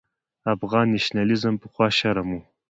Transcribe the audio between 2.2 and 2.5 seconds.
و.